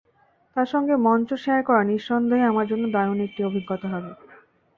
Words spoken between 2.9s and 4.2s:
দারুণ একটি অভিজ্ঞতা হবে।